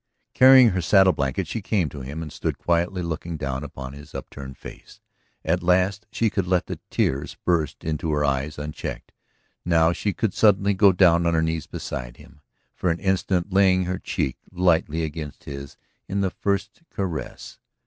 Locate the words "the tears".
6.65-7.37